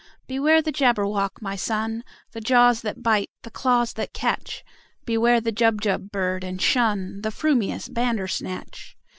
"Beware 0.25 0.63
the 0.63 0.71
Jabberwock, 0.71 1.43
my 1.43 1.55
son! 1.55 2.03
The 2.31 2.41
jaws 2.41 2.81
that 2.81 3.03
bite, 3.03 3.29
the 3.43 3.51
claws 3.51 3.93
that 3.93 4.13
catch! 4.15 4.65
Beware 5.05 5.39
the 5.39 5.51
Jubjub 5.51 6.09
bird, 6.11 6.43
and 6.43 6.59
shun 6.59 7.21
The 7.21 7.29
frumious 7.29 7.87
Bandersnatch!" 7.87 8.97